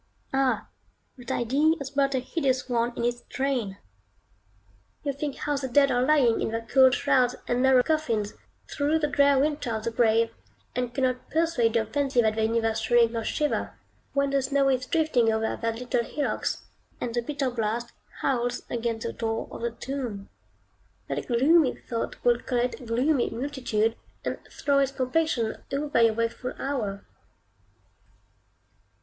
Ah! 0.33 0.67
that 1.15 1.29
idea 1.29 1.75
has 1.77 1.91
brought 1.91 2.15
a 2.15 2.17
hideous 2.17 2.67
one 2.67 2.91
in 2.97 3.05
its 3.05 3.21
train. 3.29 3.77
You 5.03 5.13
think 5.13 5.35
how 5.35 5.57
the 5.57 5.67
dead 5.67 5.91
are 5.91 6.01
lying 6.01 6.41
in 6.41 6.49
their 6.49 6.65
cold 6.67 6.95
shrouds 6.95 7.35
and 7.47 7.61
narrow 7.61 7.83
coffins, 7.83 8.33
through 8.67 8.97
the 8.97 9.05
drear 9.05 9.37
winter 9.37 9.69
of 9.75 9.83
the 9.83 9.91
grave, 9.91 10.31
and 10.75 10.91
cannot 10.91 11.29
persuade 11.29 11.75
your 11.75 11.85
fancy 11.85 12.19
that 12.23 12.33
they 12.33 12.47
neither 12.47 12.73
shrink 12.73 13.11
nor 13.11 13.23
shiver, 13.23 13.77
when 14.13 14.31
the 14.31 14.41
snow 14.41 14.69
is 14.69 14.87
drifting 14.87 15.31
over 15.31 15.55
their 15.55 15.73
little 15.73 16.03
hillocks, 16.03 16.63
and 16.99 17.13
the 17.13 17.21
bitter 17.21 17.51
blast 17.51 17.91
howls 18.23 18.63
against 18.71 19.05
the 19.05 19.13
door 19.13 19.47
of 19.51 19.61
the 19.61 19.69
tomb. 19.69 20.29
That 21.09 21.27
gloomy 21.27 21.75
thought 21.75 22.15
will 22.25 22.39
collect 22.39 22.79
a 22.81 22.85
gloomy 22.87 23.29
multitude, 23.29 23.95
and 24.25 24.39
throw 24.49 24.79
its 24.79 24.93
complexion 24.93 25.57
over 25.71 26.01
your 26.01 26.15
wakeful 26.15 26.53
hour. 26.57 27.05